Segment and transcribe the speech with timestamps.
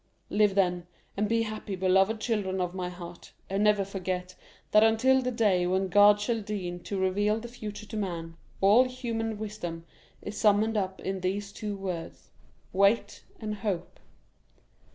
[0.31, 4.33] "Live, then, and be happy, beloved children of my heart, and never forget
[4.71, 8.85] that until the day when God shall deign to reveal the future to man, all
[8.85, 9.85] human wisdom
[10.23, 13.99] is summed up in these two words,—'Wait and hope.